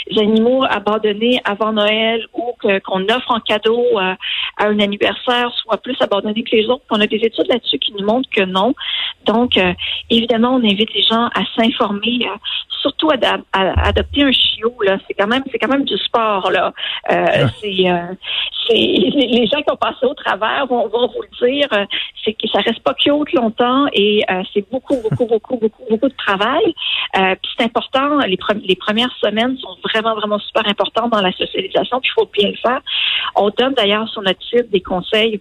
les 0.09 0.21
animaux 0.21 0.63
abandonnés 0.69 1.41
avant 1.43 1.73
Noël 1.73 2.25
ou 2.33 2.53
qu'on 2.61 3.03
offre 3.03 3.31
en 3.31 3.41
cadeau 3.41 3.83
à 4.57 4.67
un 4.67 4.79
anniversaire 4.79 5.51
soient 5.53 5.77
plus 5.77 5.95
abandonnés 5.99 6.43
que 6.43 6.55
les 6.55 6.65
autres. 6.67 6.83
On 6.89 6.99
a 6.99 7.07
des 7.07 7.17
études 7.17 7.47
là-dessus 7.47 7.79
qui 7.79 7.93
nous 7.93 8.05
montrent 8.05 8.29
que 8.29 8.43
non. 8.43 8.73
Donc, 9.25 9.57
euh, 9.57 9.73
évidemment, 10.09 10.55
on 10.55 10.63
invite 10.63 10.93
les 10.93 11.03
gens 11.03 11.27
à 11.33 11.43
s'informer, 11.55 12.27
euh, 12.77 12.81
surtout 12.81 13.09
à, 13.09 13.87
adopter 13.87 14.23
un 14.23 14.31
chiot. 14.31 14.73
Là, 14.83 14.97
c'est 15.07 15.13
quand 15.13 15.27
même, 15.27 15.43
c'est 15.51 15.59
quand 15.59 15.67
même 15.67 15.85
du 15.85 15.97
sport. 15.97 16.51
Là, 16.51 16.73
euh, 17.11 17.47
c'est, 17.61 17.67
les 18.69 19.47
gens 19.47 19.61
qui 19.61 19.71
ont 19.71 19.77
passé 19.77 20.05
au 20.05 20.13
travers 20.13 20.65
vont, 20.67 20.87
vont 20.87 21.07
vous 21.07 21.21
le 21.21 21.47
dire. 21.47 21.67
c'est 22.23 22.33
que 22.33 22.47
ça 22.51 22.59
reste 22.59 22.81
pas 22.83 22.93
cute 22.93 23.33
longtemps 23.33 23.85
et 23.93 24.23
c'est 24.53 24.69
beaucoup, 24.69 24.97
beaucoup, 25.01 25.25
beaucoup, 25.27 25.57
beaucoup, 25.57 25.83
beaucoup 25.89 26.09
de 26.09 26.15
travail. 26.17 26.73
puis 27.13 27.51
c'est 27.57 27.63
important. 27.63 28.19
Les, 28.19 28.37
les 28.63 28.75
premières 28.75 29.15
semaines 29.23 29.57
sont 29.57 29.77
vraiment, 29.83 30.15
vraiment 30.15 30.39
super 30.39 30.67
importantes 30.67 31.11
dans 31.11 31.21
la 31.21 31.31
socialisation. 31.31 31.99
Puis 32.01 32.11
il 32.11 32.19
faut 32.19 32.29
bien 32.33 32.49
le 32.49 32.57
faire. 32.57 32.81
On 33.35 33.49
donne 33.57 33.73
d'ailleurs 33.73 34.07
sur 34.09 34.21
notre 34.21 34.43
site 34.43 34.69
des 34.69 34.81
conseils 34.81 35.39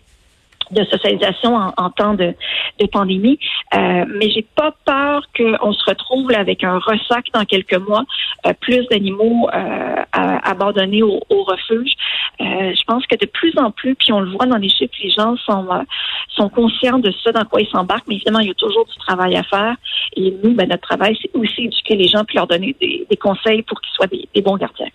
de 0.70 0.84
socialisation 0.84 1.56
en, 1.76 1.90
temps 1.90 2.14
de, 2.14 2.34
de 2.80 2.86
pandémie. 2.86 3.38
Euh, 3.74 4.04
mais 4.08 4.30
j'ai 4.30 4.42
pas 4.42 4.74
peur 4.84 5.22
qu'on 5.36 5.72
se 5.72 5.84
retrouve 5.84 6.30
avec 6.32 6.64
un 6.64 6.78
ressac 6.78 7.26
dans 7.32 7.44
quelques 7.44 7.76
mois, 7.76 8.04
euh, 8.46 8.52
plus 8.60 8.86
d'animaux 8.88 9.48
euh, 9.52 10.04
abandonnés 10.12 11.02
au, 11.02 11.20
au 11.30 11.44
refuge. 11.44 11.92
Euh, 12.40 12.74
je 12.74 12.84
pense 12.84 13.06
que 13.06 13.16
de 13.16 13.26
plus 13.26 13.56
en 13.58 13.70
plus, 13.70 13.94
puis 13.94 14.12
on 14.12 14.20
le 14.20 14.30
voit 14.30 14.46
dans 14.46 14.58
les 14.58 14.68
chiffres, 14.68 14.94
les 15.02 15.10
gens 15.10 15.36
sont 15.36 16.48
conscients 16.50 16.98
de 16.98 17.12
ça, 17.24 17.32
dans 17.32 17.44
quoi 17.44 17.60
ils 17.60 17.68
s'embarquent. 17.68 18.08
Mais 18.08 18.16
évidemment, 18.16 18.40
il 18.40 18.48
y 18.48 18.50
a 18.50 18.54
toujours 18.54 18.86
du 18.86 18.96
travail 18.98 19.36
à 19.36 19.42
faire. 19.42 19.76
Et 20.16 20.34
nous, 20.42 20.54
ben, 20.54 20.68
notre 20.68 20.82
travail, 20.82 21.16
c'est 21.20 21.34
aussi 21.34 21.64
éduquer 21.64 21.96
les 21.96 22.08
gens 22.08 22.24
puis 22.24 22.36
leur 22.36 22.46
donner 22.46 22.76
des, 22.80 23.06
conseils 23.16 23.62
pour 23.62 23.80
qu'ils 23.80 23.92
soient 23.94 24.06
des 24.06 24.42
bons 24.42 24.56
gardiens. 24.56 24.88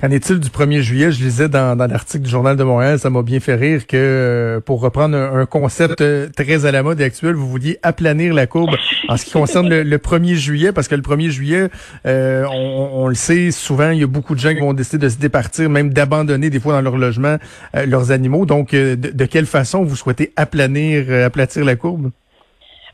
Qu'en 0.00 0.10
est-il 0.10 0.40
du 0.40 0.48
1er 0.48 0.80
juillet? 0.80 1.12
Je 1.12 1.22
lisais 1.22 1.48
dans, 1.48 1.76
dans 1.76 1.86
l'article 1.86 2.24
du 2.24 2.30
Journal 2.30 2.56
de 2.56 2.64
Montréal, 2.64 2.98
ça 2.98 3.10
m'a 3.10 3.22
bien 3.22 3.38
fait 3.38 3.54
rire 3.54 3.86
que, 3.86 3.96
euh, 3.96 4.60
pour 4.60 4.80
reprendre 4.80 5.16
un, 5.16 5.46
concept 5.46 6.00
euh, 6.00 6.28
très 6.36 6.66
à 6.66 6.72
la 6.72 6.82
mode 6.82 7.00
et 7.00 7.04
actuel, 7.04 7.34
vous 7.34 7.48
vouliez 7.48 7.78
aplanir 7.84 8.34
la 8.34 8.48
courbe 8.48 8.74
en 9.08 9.16
ce 9.16 9.24
qui 9.24 9.30
concerne 9.30 9.68
le, 9.68 9.98
1er 9.98 10.34
juillet, 10.34 10.72
parce 10.72 10.88
que 10.88 10.96
le 10.96 11.02
1er 11.02 11.30
juillet, 11.30 11.68
euh, 12.06 12.44
on, 12.50 13.06
le 13.06 13.14
sait, 13.14 13.52
souvent, 13.52 13.90
il 13.90 14.00
y 14.00 14.02
a 14.02 14.08
beaucoup 14.08 14.34
de 14.34 14.40
gens 14.40 14.52
qui 14.52 14.60
vont 14.60 14.72
décider 14.72 15.06
de 15.06 15.08
se 15.08 15.18
départir, 15.18 15.70
même 15.70 15.92
d'abandonner 15.92 16.50
des 16.50 16.58
fois 16.58 16.72
dans 16.72 16.80
leur 16.80 16.96
logement 16.96 17.38
leurs 17.86 18.10
animaux. 18.10 18.46
Donc, 18.46 18.72
de, 18.72 18.96
de, 18.96 19.24
quelle 19.26 19.46
façon 19.46 19.84
vous 19.84 19.96
souhaitez 19.96 20.32
aplanir, 20.34 21.24
aplatir 21.24 21.64
la 21.64 21.76
courbe? 21.76 22.10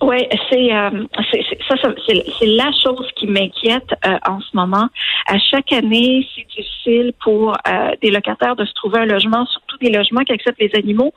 Oui, 0.03 0.27
c'est 0.49 0.75
euh, 0.75 1.05
ça, 1.69 1.75
c'est 2.07 2.47
la 2.47 2.71
chose 2.83 3.07
qui 3.17 3.27
m'inquiète 3.27 3.91
euh, 4.07 4.17
en 4.27 4.41
ce 4.41 4.49
moment. 4.55 4.89
À 5.27 5.39
chaque 5.39 5.73
année, 5.75 6.27
c'est 6.35 6.47
difficile 6.49 7.13
pour 7.23 7.53
euh, 7.69 7.91
des 8.01 8.11
locataires 8.11 8.57
de 8.57 8.65
se 8.65 8.73
trouver 8.73 9.01
un 9.01 9.05
logement, 9.05 9.45
surtout 9.45 9.77
des 9.77 9.91
logements 9.91 10.23
qui 10.23 10.33
acceptent 10.33 10.61
les 10.61 10.75
animaux. 10.75 11.13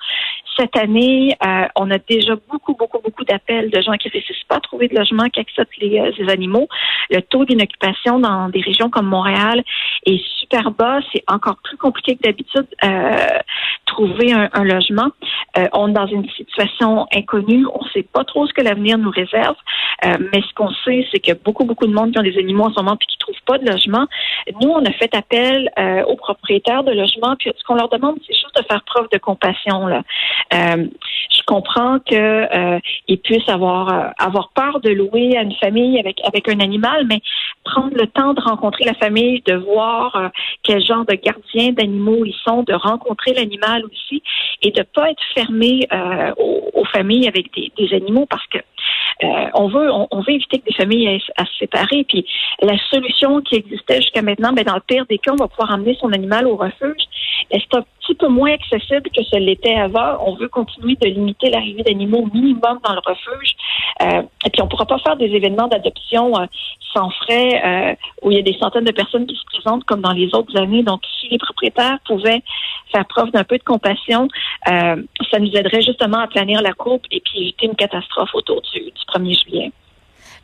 Cette 0.59 0.75
année, 0.75 1.33
euh, 1.45 1.65
on 1.77 1.89
a 1.91 1.97
déjà 1.97 2.35
beaucoup, 2.51 2.75
beaucoup, 2.75 2.99
beaucoup 2.99 3.23
d'appels 3.23 3.69
de 3.69 3.81
gens 3.81 3.93
qui 3.93 4.09
ne 4.09 4.13
réussissent 4.13 4.43
pas 4.49 4.57
à 4.57 4.59
trouver 4.59 4.89
de 4.89 4.95
logement, 4.95 5.29
qui 5.29 5.39
acceptent 5.39 5.77
les, 5.77 6.11
les 6.17 6.29
animaux. 6.29 6.67
Le 7.09 7.21
taux 7.21 7.45
d'inoccupation 7.45 8.19
dans 8.19 8.49
des 8.49 8.61
régions 8.61 8.89
comme 8.89 9.07
Montréal 9.07 9.63
est 10.05 10.21
super 10.39 10.71
bas. 10.71 10.99
C'est 11.13 11.23
encore 11.27 11.55
plus 11.63 11.77
compliqué 11.77 12.17
que 12.17 12.23
d'habitude 12.23 12.67
trouver 13.85 14.33
un, 14.33 14.49
un 14.53 14.63
logement. 14.63 15.09
on 15.71 15.89
est 15.89 15.93
dans 15.93 16.07
une 16.07 16.27
situation 16.31 17.07
inconnue. 17.15 17.65
On 17.73 17.83
ne 17.83 17.89
sait 17.89 18.03
pas 18.03 18.23
trop 18.23 18.45
ce 18.45 18.53
que 18.53 18.61
la 18.61 18.72
l'avenir 18.73 18.97
nous 18.97 19.11
réserve. 19.11 19.55
Euh, 20.05 20.17
mais 20.33 20.41
ce 20.41 20.53
qu'on 20.55 20.71
sait, 20.85 21.07
c'est 21.11 21.19
que 21.19 21.33
beaucoup, 21.33 21.65
beaucoup 21.65 21.87
de 21.87 21.93
monde 21.93 22.11
qui 22.11 22.19
ont 22.19 22.23
des 22.23 22.37
animaux 22.37 22.65
en 22.65 22.73
ce 22.73 22.81
moment 22.81 22.97
puis 22.97 23.07
qui 23.07 23.17
trouvent 23.17 23.35
pas 23.45 23.57
de 23.57 23.69
logement. 23.69 24.05
Nous, 24.61 24.69
on 24.69 24.83
a 24.83 24.91
fait 24.91 25.13
appel 25.15 25.71
euh, 25.79 26.03
aux 26.05 26.15
propriétaires 26.15 26.83
de 26.83 26.91
logements. 26.91 27.35
Puis 27.37 27.51
ce 27.55 27.63
qu'on 27.63 27.75
leur 27.75 27.89
demande, 27.89 28.17
c'est 28.27 28.33
juste 28.33 28.55
de 28.57 28.63
faire 28.63 28.83
preuve 28.83 29.07
de 29.11 29.17
compassion. 29.17 29.87
Là. 29.87 30.01
Euh, 30.53 30.85
je 31.29 31.41
comprends 31.45 31.99
que 31.99 32.79
ils 33.07 33.19
puissent 33.19 33.49
avoir 33.49 34.13
avoir 34.17 34.49
peur 34.55 34.79
de 34.79 34.89
louer 34.89 35.35
à 35.37 35.41
une 35.41 35.55
famille 35.55 35.99
avec 35.99 36.21
avec 36.25 36.47
un 36.47 36.59
animal, 36.59 37.05
mais 37.07 37.19
prendre 37.65 37.93
le 37.95 38.07
temps 38.07 38.33
de 38.33 38.41
rencontrer 38.41 38.85
la 38.85 38.93
famille, 38.93 39.41
de 39.45 39.55
voir 39.55 40.31
quel 40.63 40.83
genre 40.83 41.05
de 41.05 41.15
gardiens 41.15 41.73
d'animaux 41.73 42.23
ils 42.25 42.35
sont, 42.45 42.63
de 42.63 42.73
rencontrer 42.73 43.33
l'animal 43.33 43.83
aussi, 43.85 44.23
et 44.61 44.71
de 44.71 44.83
pas 44.83 45.11
être 45.11 45.23
fermé 45.35 45.87
aux, 46.37 46.85
familles 46.93 47.27
avec 47.27 47.47
des 47.53 47.93
animaux 47.93 48.25
parce 48.29 48.45
que 48.47 48.59
euh, 49.23 49.47
on 49.53 49.67
veut 49.67 49.89
on, 49.91 50.21
veut 50.21 50.33
éviter 50.33 50.59
que 50.59 50.65
des 50.65 50.73
familles 50.73 51.07
aient 51.07 51.21
à 51.37 51.45
se 51.45 51.55
séparer. 51.59 52.03
Puis 52.07 52.25
la 52.61 52.77
solution 52.89 53.41
qui 53.41 53.55
existait 53.55 54.01
jusqu'à 54.01 54.21
maintenant, 54.21 54.53
ben 54.53 54.63
dans 54.63 54.75
le 54.75 54.81
pire 54.81 55.05
des 55.07 55.17
cas, 55.17 55.31
on 55.31 55.35
va 55.35 55.47
pouvoir 55.47 55.71
emmener 55.71 55.95
son 55.99 56.11
animal 56.11 56.47
au 56.47 56.55
refuge. 56.55 57.03
C'est 57.51 57.75
un 57.75 57.85
petit 58.03 58.15
peu 58.15 58.27
moins 58.27 58.53
accessible 58.53 59.09
que 59.15 59.23
ce 59.23 59.37
l'était 59.37 59.75
avant. 59.75 60.17
On 60.25 60.35
veut 60.35 60.49
continuer 60.49 60.95
de 60.95 61.07
limiter 61.07 61.49
l'arrivée 61.49 61.83
d'animaux 61.83 62.19
au 62.19 62.25
minimum 62.33 62.79
dans 62.83 62.93
le 62.93 63.01
refuge. 63.05 63.55
Euh, 64.01 64.21
et 64.45 64.49
puis 64.49 64.61
on 64.61 64.65
ne 64.65 64.69
pourra 64.69 64.85
pas 64.85 64.99
faire 64.99 65.15
des 65.15 65.25
événements 65.25 65.67
d'adoption 65.67 66.33
euh, 66.37 66.45
sans 66.93 67.09
frais 67.09 67.61
euh, 67.63 67.95
où 68.21 68.31
il 68.31 68.37
y 68.37 68.39
a 68.39 68.43
des 68.43 68.57
centaines 68.59 68.83
de 68.83 68.91
personnes 68.91 69.25
qui 69.25 69.35
se 69.35 69.45
présentent 69.45 69.83
comme 69.85 70.01
dans 70.01 70.11
les 70.11 70.33
autres 70.35 70.55
années. 70.57 70.83
Donc 70.83 71.01
si 71.19 71.29
les 71.29 71.37
propriétaires 71.37 71.99
pouvaient 72.05 72.43
faire 72.91 73.05
preuve 73.05 73.31
d'un 73.31 73.43
peu 73.43 73.57
de 73.57 73.63
compassion, 73.63 74.27
ça 74.65 75.39
nous 75.39 75.51
aiderait 75.55 75.81
justement 75.81 76.19
à 76.19 76.27
planir 76.27 76.61
la 76.61 76.73
courbe 76.73 77.01
et 77.11 77.21
puis 77.21 77.39
éviter 77.39 77.65
une 77.65 77.75
catastrophe 77.75 78.29
autour 78.35 78.61
du, 78.61 78.79
du 78.79 78.91
1er 78.91 79.43
juillet. 79.43 79.71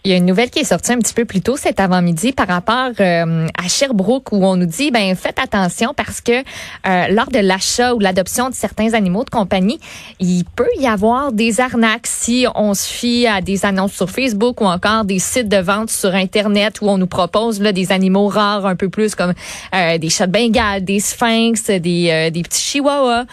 Il 0.05 0.11
y 0.11 0.13
a 0.13 0.17
une 0.17 0.25
nouvelle 0.25 0.49
qui 0.49 0.59
est 0.59 0.63
sortie 0.63 0.93
un 0.93 0.97
petit 0.99 1.13
peu 1.13 1.25
plus 1.25 1.41
tôt 1.41 1.57
cet 1.57 1.81
avant-midi 1.81 2.31
par 2.31 2.47
rapport 2.47 2.91
euh, 3.01 3.47
à 3.57 3.67
Sherbrooke 3.67 4.31
où 4.31 4.45
on 4.45 4.55
nous 4.55 4.65
dit 4.65 4.91
ben 4.91 5.13
faites 5.13 5.39
attention 5.39 5.93
parce 5.93 6.21
que 6.21 6.31
euh, 6.31 7.07
lors 7.09 7.29
de 7.29 7.39
l'achat 7.39 7.93
ou 7.93 7.99
l'adoption 7.99 8.49
de 8.49 8.53
certains 8.53 8.93
animaux 8.93 9.25
de 9.25 9.29
compagnie, 9.29 9.77
il 10.21 10.45
peut 10.45 10.69
y 10.79 10.87
avoir 10.87 11.33
des 11.33 11.59
arnaques 11.59 12.07
si 12.07 12.45
on 12.55 12.73
se 12.75 12.87
fie 12.87 13.27
à 13.27 13.41
des 13.41 13.65
annonces 13.65 13.91
sur 13.91 14.09
Facebook 14.09 14.61
ou 14.61 14.65
encore 14.67 15.03
des 15.03 15.19
sites 15.19 15.49
de 15.49 15.57
vente 15.57 15.89
sur 15.89 16.15
internet 16.15 16.79
où 16.81 16.87
on 16.87 16.97
nous 16.97 17.07
propose 17.07 17.59
là 17.59 17.73
des 17.73 17.91
animaux 17.91 18.29
rares 18.29 18.65
un 18.65 18.77
peu 18.77 18.87
plus 18.87 19.15
comme 19.15 19.33
euh, 19.75 19.97
des 19.97 20.09
chats 20.09 20.27
de 20.27 20.31
Bengale, 20.31 20.85
des 20.85 21.01
sphinx, 21.01 21.65
des 21.65 22.31
des 22.31 22.41
petits 22.43 22.61
chihuahuas. 22.61 23.25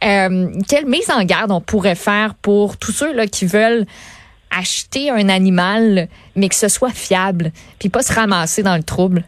quelle 0.00 0.86
mise 0.86 1.10
en 1.10 1.22
garde 1.22 1.52
on 1.52 1.60
pourrait 1.60 1.94
faire 1.94 2.34
pour 2.34 2.76
tous 2.76 2.90
ceux 2.90 3.14
là 3.14 3.28
qui 3.28 3.46
veulent 3.46 3.86
acheter 4.50 5.10
un 5.10 5.28
animal, 5.28 6.08
mais 6.36 6.48
que 6.48 6.54
ce 6.54 6.68
soit 6.68 6.90
fiable, 6.90 7.52
puis 7.78 7.88
pas 7.88 8.02
se 8.02 8.12
ramasser 8.12 8.62
dans 8.62 8.76
le 8.76 8.82
trouble? 8.82 9.24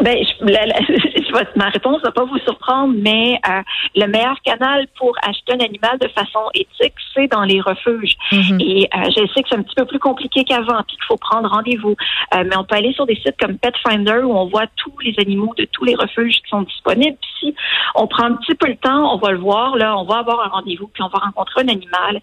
Ben, 0.00 0.16
ma 1.56 1.68
réponse 1.70 2.00
va 2.02 2.12
pas 2.12 2.24
vous 2.24 2.38
surprendre, 2.38 2.94
mais 2.96 3.40
euh, 3.48 3.62
le 3.96 4.06
meilleur 4.06 4.40
canal 4.44 4.86
pour 4.96 5.12
acheter 5.22 5.54
un 5.54 5.60
animal 5.60 5.98
de 5.98 6.08
façon 6.08 6.40
éthique, 6.54 6.94
c'est 7.14 7.26
dans 7.26 7.42
les 7.42 7.60
refuges. 7.60 8.16
Mhm. 8.30 8.60
Et 8.60 8.88
euh, 8.94 9.04
je 9.06 9.26
sais 9.34 9.42
que 9.42 9.48
c'est 9.48 9.56
un 9.56 9.62
petit 9.62 9.74
peu 9.74 9.86
plus 9.86 9.98
compliqué 9.98 10.44
qu'avant, 10.44 10.82
puis 10.86 10.96
qu'il 10.96 11.04
faut 11.06 11.16
prendre 11.16 11.48
rendez-vous. 11.48 11.96
Euh, 12.34 12.44
mais 12.46 12.56
on 12.56 12.64
peut 12.64 12.76
aller 12.76 12.92
sur 12.92 13.06
des 13.06 13.16
sites 13.16 13.36
comme 13.40 13.58
Pet 13.58 13.74
Finder 13.86 14.20
où 14.22 14.36
on 14.36 14.46
voit 14.46 14.66
tous 14.76 14.96
les 15.00 15.14
animaux 15.18 15.52
de 15.58 15.66
tous 15.72 15.84
les 15.84 15.96
refuges 15.96 16.36
qui 16.36 16.48
sont 16.48 16.62
disponibles. 16.62 17.18
si 17.40 17.54
on 17.94 18.06
prend 18.06 18.24
un 18.24 18.34
petit 18.36 18.54
peu 18.54 18.68
le 18.68 18.76
temps, 18.76 19.14
on 19.14 19.18
va 19.18 19.32
le 19.32 19.38
voir. 19.38 19.76
Là, 19.76 19.96
on 19.98 20.04
va 20.04 20.18
avoir 20.18 20.46
un 20.46 20.48
rendez-vous, 20.48 20.88
puis 20.88 21.02
on 21.02 21.08
va 21.08 21.18
rencontrer 21.18 21.62
un 21.62 21.68
animal 21.68 22.20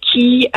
qui 0.00 0.48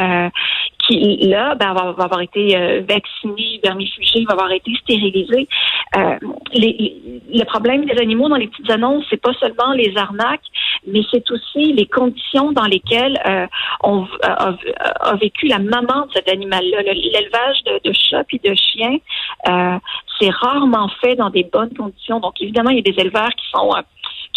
qui 0.90 1.18
là 1.28 1.56
ben, 1.56 1.74
va, 1.74 1.94
avoir 2.04 2.22
été 2.22 2.58
euh, 2.58 2.82
vacciné, 2.88 3.60
vermifugé, 3.64 4.26
va 4.26 4.34
avoir 4.34 4.52
été 4.52 4.72
stérilisé. 4.82 5.48
Euh, 5.96 6.18
le 6.54 7.44
problème 7.44 7.86
des 7.86 7.98
animaux 8.00 8.28
dans 8.28 8.36
les 8.36 8.48
petites 8.48 8.70
annonces, 8.72 9.06
c'est 9.10 9.22
pas 9.22 9.34
seulement 9.34 9.74
les 9.74 9.96
arnaques, 9.96 10.46
mais 10.88 11.02
c'est 11.12 11.30
aussi 11.32 11.74
les 11.74 11.86
conditions 11.86 12.52
dans 12.52 12.66
lesquelles 12.66 13.20
euh, 13.28 13.46
on 13.84 14.08
a, 14.24 15.16
vécu 15.22 15.48
la 15.48 15.60
maman 15.60 16.08
de 16.08 16.12
cet 16.14 16.30
animal-là. 16.30 16.82
L'élevage 16.82 17.64
de, 17.66 17.90
de 17.90 17.94
chats 17.94 18.24
puis 18.24 18.40
de 18.44 18.54
chiens, 18.56 18.98
c'est 20.20 20.30
rarement 20.30 20.90
fait 21.02 21.16
dans 21.16 21.30
des 21.30 21.44
bonnes 21.44 21.74
conditions. 21.76 22.20
Donc 22.20 22.42
évidemment, 22.42 22.70
il 22.70 22.78
y 22.78 22.80
a 22.80 22.92
des 22.92 23.00
éleveurs 23.02 23.30
qui 23.30 23.46
sont 23.52 23.74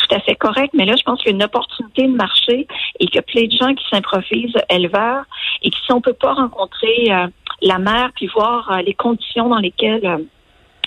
tout 0.08 0.14
à 0.14 0.20
fait 0.20 0.34
correct, 0.34 0.70
mais 0.74 0.84
là, 0.84 0.94
je 0.96 1.02
pense 1.02 1.20
qu'il 1.20 1.30
y 1.30 1.32
a 1.32 1.36
une 1.36 1.42
opportunité 1.42 2.06
de 2.06 2.14
marché 2.14 2.66
et 3.00 3.06
qu'il 3.06 3.16
y 3.16 3.18
a 3.18 3.22
plein 3.22 3.44
de 3.44 3.52
gens 3.52 3.74
qui 3.74 3.84
s'improvisent 3.90 4.56
éleveurs 4.68 5.24
et 5.62 5.70
qui, 5.70 5.78
si 5.84 5.92
on 5.92 6.00
peut 6.00 6.12
pas 6.12 6.34
rencontrer 6.34 7.06
euh, 7.10 7.26
la 7.62 7.78
mère 7.78 8.10
puis 8.14 8.26
voir 8.26 8.70
euh, 8.70 8.82
les 8.82 8.94
conditions 8.94 9.48
dans 9.48 9.58
lesquelles 9.58 10.06
euh, 10.06 10.18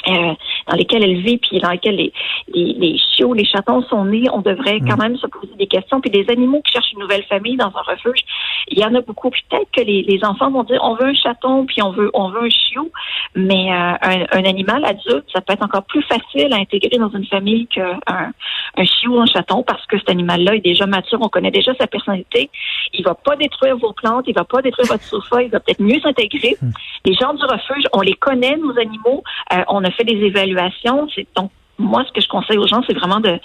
euh, 0.08 0.34
dans 0.68 0.76
lesquelles 0.76 1.04
elle 1.04 1.22
vit, 1.22 1.38
puis 1.38 1.60
dans 1.60 1.72
lesquelles 1.72 1.96
les, 1.96 2.14
les, 2.54 2.74
les, 2.74 2.98
chiots, 2.98 3.34
les 3.34 3.46
chatons 3.46 3.82
sont 3.84 4.06
nés, 4.06 4.26
on 4.32 4.42
devrait 4.42 4.80
quand 4.80 4.98
mm. 4.98 5.02
même 5.02 5.18
se 5.18 5.26
poser 5.26 5.56
des 5.58 5.66
questions. 5.66 6.00
Puis 6.00 6.12
des 6.12 6.26
animaux 6.30 6.62
qui 6.64 6.74
cherchent 6.74 6.92
une 6.94 7.00
nouvelle 7.00 7.24
famille 7.24 7.58
dans 7.58 7.72
un 7.76 7.82
refuge, 7.82 8.24
il 8.68 8.80
y 8.80 8.86
en 8.86 8.94
a 8.96 9.02
beaucoup. 9.02 9.30
Peut-être 9.30 9.70
que 9.72 9.82
les, 9.82 10.04
les 10.04 10.24
enfants 10.24 10.52
vont 10.52 10.64
dire 10.64 10.80
on 10.84 10.96
veut 10.96 11.08
un 11.08 11.14
chaton, 11.14 11.66
puis 11.66 11.82
on 11.82 11.92
veut 11.92 12.10
on 12.14 12.30
veut 12.30 12.44
un 12.44 12.50
chiot, 12.50 12.92
mais 13.36 13.72
euh, 13.72 13.94
un, 14.02 14.26
un, 14.32 14.44
animal 14.46 14.84
adulte, 14.86 15.26
ça 15.34 15.42
peut 15.42 15.54
être 15.54 15.64
encore 15.64 15.84
plus 15.84 16.04
facile 16.04 16.54
à 16.54 16.58
intégrer 16.58 16.98
dans 16.98 17.10
une 17.10 17.26
famille 17.26 17.68
qu'un 17.68 18.00
un 18.78 18.84
chiot 18.84 19.18
ou 19.18 19.22
un 19.22 19.26
chaton 19.26 19.64
parce 19.64 19.86
que 19.86 19.98
cet 19.98 20.10
animal-là 20.10 20.56
est 20.56 20.62
déjà 20.62 20.86
mature, 20.86 21.20
on 21.22 21.30
connaît 21.30 21.52
déjà 21.52 21.74
sa 21.76 21.88
personnalité. 21.88 22.50
Il 22.94 23.04
va 23.04 23.16
pas 23.16 23.36
détruire 23.36 23.78
vos 23.78 23.94
plantes, 23.94 24.26
il 24.28 24.36
va 24.36 24.44
pas 24.44 24.62
détruire 24.62 24.88
votre 24.88 25.04
sofa, 25.04 25.44
il 25.44 25.50
va 25.50 25.60
peut-être 25.60 25.82
mieux 25.82 26.00
s'intégrer. 26.00 26.58
Mm. 26.62 26.70
Les 27.06 27.14
gens 27.14 27.34
du 27.34 27.44
refuge, 27.44 27.86
on 27.94 28.02
les 28.02 28.14
connaît, 28.14 28.58
nos 28.58 28.78
animaux. 28.78 29.24
Euh, 29.54 29.64
on 29.68 29.84
a 29.84 29.92
fait 29.92 30.04
des 30.04 30.22
évaluations. 30.24 31.08
C'est 31.14 31.28
donc 31.36 31.52
moi, 31.78 32.04
ce 32.08 32.12
que 32.14 32.22
je 32.22 32.28
conseille 32.28 32.58
aux 32.58 32.68
gens, 32.68 32.82
c'est 32.88 32.98
vraiment 32.98 33.20
de 33.20 33.38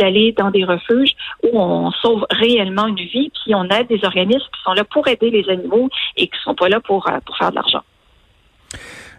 d'aller 0.00 0.34
dans 0.36 0.50
des 0.50 0.64
refuges 0.64 1.12
où 1.42 1.60
on 1.60 1.90
sauve 1.92 2.24
réellement 2.30 2.86
une 2.86 2.96
vie, 2.96 3.30
puis 3.44 3.54
on 3.54 3.64
aide 3.68 3.88
des 3.88 4.00
organismes 4.04 4.46
qui 4.54 4.62
sont 4.64 4.72
là 4.72 4.84
pour 4.84 5.06
aider 5.08 5.30
les 5.30 5.48
animaux 5.48 5.88
et 6.16 6.26
qui 6.26 6.38
sont 6.42 6.54
pas 6.54 6.68
là 6.68 6.80
pour, 6.80 7.06
euh, 7.08 7.18
pour 7.24 7.36
faire 7.36 7.50
de 7.50 7.56
l'argent. 7.56 7.82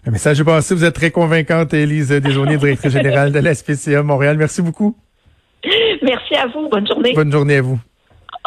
Le 0.06 0.12
message 0.12 0.42
est 0.42 0.44
passé. 0.44 0.74
Vous 0.74 0.84
êtes 0.84 0.96
très 0.96 1.12
convaincante, 1.12 1.74
Élise 1.74 2.10
Desjardins, 2.10 2.58
directrice 2.58 2.92
générale 2.92 3.32
de 3.32 3.40
la 3.40 3.54
SPCA 3.54 4.02
Montréal. 4.02 4.36
Merci 4.38 4.62
beaucoup. 4.62 4.98
Merci 6.02 6.36
à 6.36 6.48
vous. 6.48 6.68
Bonne 6.70 6.88
journée. 6.88 7.14
Bonne 7.14 7.32
journée 7.32 7.58
à 7.58 7.62
vous. 7.62 7.80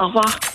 Au 0.01 0.07
revoir. 0.07 0.54